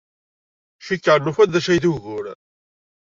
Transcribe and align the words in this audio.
Cikkeɣ 0.85 1.17
nufa-d 1.19 1.49
d 1.53 1.55
acu 1.59 1.69
ay 1.73 1.79
d 1.83 1.85
ugur. 1.91 2.25